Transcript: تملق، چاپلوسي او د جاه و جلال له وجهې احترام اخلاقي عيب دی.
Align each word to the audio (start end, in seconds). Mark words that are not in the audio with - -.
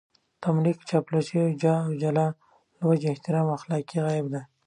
تملق، 0.43 0.79
چاپلوسي 0.89 1.35
او 1.43 1.49
د 1.53 1.57
جاه 1.61 1.79
و 1.87 1.91
جلال 2.03 2.33
له 2.79 2.83
وجهې 2.89 3.11
احترام 3.13 3.47
اخلاقي 3.57 3.97
عيب 4.07 4.25
دی. 4.33 4.41